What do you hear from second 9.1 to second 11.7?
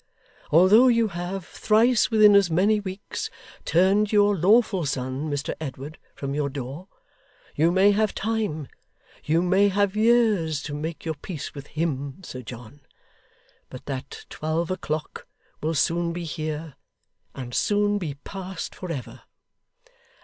you may have years to make your peace with